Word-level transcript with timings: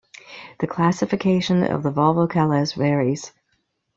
The 0.59 0.65
classification 0.65 1.61
of 1.63 1.83
the 1.83 1.91
Volvocales 1.91 2.75
varies. 2.75 3.31